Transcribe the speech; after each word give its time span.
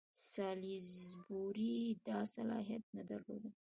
سالیزبوري 0.31 1.77
دا 2.07 2.19
صلاحیت 2.33 2.83
نه 2.95 3.03
درلود. 3.09 3.53